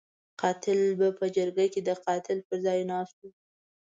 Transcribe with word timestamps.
قاتل 0.41 0.79
به 0.99 1.07
په 1.19 1.25
جرګه 1.35 1.65
کې 1.73 1.81
د 1.87 1.89
قاتل 2.05 2.37
پر 2.47 2.57
ځای 2.65 2.79
ناست 2.91 3.15
وو. 3.21 3.29